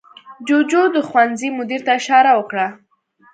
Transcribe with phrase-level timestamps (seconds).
[0.47, 2.67] جوجو د ښوونځي مدیر ته اشاره وکړه.